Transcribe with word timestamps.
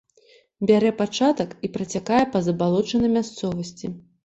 Бярэ 0.71 0.91
пачатак 1.01 1.53
і 1.67 1.71
працякае 1.77 2.23
па 2.33 2.43
забалочанай 2.49 3.15
мясцовасці. 3.21 3.95